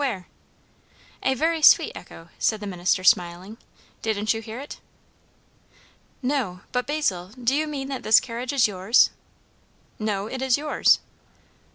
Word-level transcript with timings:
"Where?" 0.01 0.25
"A 1.21 1.35
very 1.35 1.61
sweet 1.61 1.91
echo," 1.93 2.29
said 2.39 2.59
the 2.59 2.65
minister, 2.65 3.03
smiling. 3.03 3.57
"Didn't 4.01 4.33
you 4.33 4.41
hear 4.41 4.57
it?" 4.59 4.79
"No. 6.23 6.61
But 6.71 6.87
Basil, 6.87 7.27
do 7.39 7.53
you 7.53 7.67
mean 7.67 7.87
that 7.89 8.01
this 8.01 8.19
carriage 8.19 8.51
is 8.51 8.67
yours?" 8.67 9.11
"No; 9.99 10.25
it 10.25 10.41
is 10.41 10.57
yours." 10.57 10.97